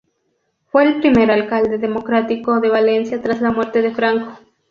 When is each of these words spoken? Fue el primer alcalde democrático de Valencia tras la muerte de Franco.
Fue 0.71 0.81
el 0.83 0.99
primer 0.99 1.29
alcalde 1.29 1.77
democrático 1.77 2.59
de 2.59 2.69
Valencia 2.69 3.21
tras 3.21 3.39
la 3.39 3.51
muerte 3.51 3.83
de 3.83 3.93
Franco. 3.93 4.39